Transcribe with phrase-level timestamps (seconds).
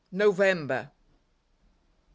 [0.11, 0.79] NOVEMBER.
[0.79, 0.91] 1.